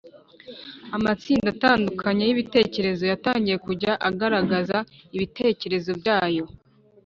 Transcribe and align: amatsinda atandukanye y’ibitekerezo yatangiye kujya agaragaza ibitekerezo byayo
amatsinda 0.95 1.47
atandukanye 1.55 2.23
y’ibitekerezo 2.25 3.03
yatangiye 3.11 3.57
kujya 3.65 3.93
agaragaza 4.09 4.77
ibitekerezo 5.15 5.91
byayo 5.99 6.45